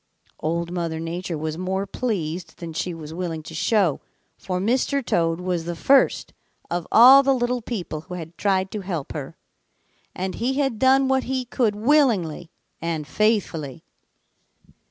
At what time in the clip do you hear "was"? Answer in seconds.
1.37-1.59, 2.91-3.13, 5.39-5.65